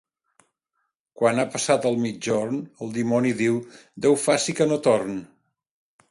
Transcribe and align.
Quan 1.21 1.41
ha 1.41 1.45
passat 1.55 1.83
el 1.89 1.99
migjorn 2.05 2.57
el 2.85 2.93
dimoni 2.95 3.33
diu: 3.41 3.59
«Déu 4.05 4.17
faci 4.23 4.57
que 4.61 4.67
no 4.71 4.79
torn». 4.89 5.13